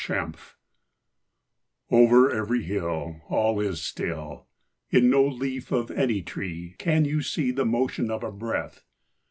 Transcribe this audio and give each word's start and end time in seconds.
I 0.09 0.31
Over 1.91 2.31
every 2.33 2.63
hill 2.63 3.21
All 3.29 3.59
is 3.59 3.83
still; 3.83 4.47
In 4.89 5.11
no 5.11 5.23
leaf 5.23 5.71
of 5.71 5.91
any 5.91 6.23
tree 6.23 6.73
Can 6.79 7.05
you 7.05 7.21
see 7.21 7.51
The 7.51 7.65
motion 7.65 8.09
of 8.09 8.23
a 8.23 8.31
breath. 8.31 8.83